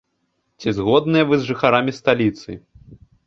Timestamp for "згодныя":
0.77-1.27